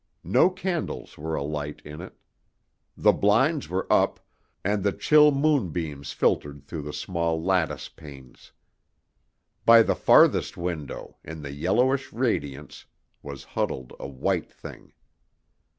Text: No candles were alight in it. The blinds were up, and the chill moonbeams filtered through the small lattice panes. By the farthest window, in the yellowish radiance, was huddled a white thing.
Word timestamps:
No 0.23 0.49
candles 0.49 1.15
were 1.15 1.35
alight 1.35 1.79
in 1.85 2.01
it. 2.01 2.17
The 2.97 3.11
blinds 3.11 3.69
were 3.69 3.85
up, 3.93 4.19
and 4.65 4.83
the 4.83 4.93
chill 4.93 5.29
moonbeams 5.29 6.11
filtered 6.11 6.65
through 6.65 6.81
the 6.81 6.91
small 6.91 7.39
lattice 7.39 7.87
panes. 7.87 8.51
By 9.63 9.83
the 9.83 9.93
farthest 9.93 10.57
window, 10.57 11.17
in 11.23 11.43
the 11.43 11.53
yellowish 11.53 12.11
radiance, 12.11 12.85
was 13.21 13.43
huddled 13.43 13.93
a 13.99 14.07
white 14.07 14.51
thing. 14.51 14.93